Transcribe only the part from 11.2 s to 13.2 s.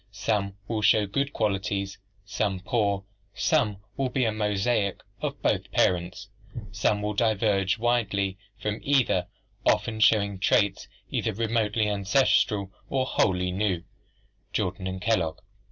remotely ancestral or